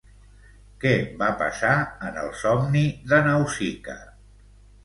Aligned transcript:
Què 0.83 0.93
va 1.19 1.27
passar 1.41 1.73
en 2.07 2.19
el 2.23 2.33
somni 2.39 2.83
de 3.13 3.21
Nausica? 3.31 3.99